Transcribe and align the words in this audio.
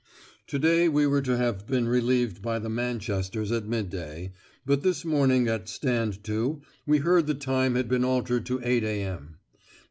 To 0.47 0.57
day 0.57 0.89
we 0.89 1.05
were 1.05 1.21
to 1.21 1.37
have 1.37 1.67
been 1.67 1.87
relieved 1.87 2.41
by 2.41 2.57
the 2.57 2.69
Manchesters 2.71 3.51
at 3.51 3.67
midday, 3.67 4.31
but 4.65 4.81
this 4.81 5.05
morning 5.05 5.47
at 5.47 5.69
'stand 5.69 6.23
to' 6.23 6.63
we 6.87 6.97
heard 6.97 7.27
the 7.27 7.35
time 7.35 7.75
had 7.75 7.87
been 7.87 8.03
altered 8.03 8.47
to 8.47 8.57
8.0 8.57 8.81
a.m. 8.83 9.37